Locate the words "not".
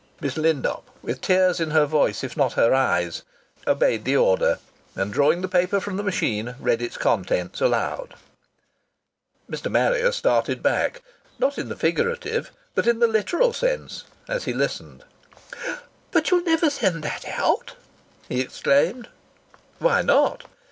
2.35-2.57, 11.37-11.59, 20.01-20.45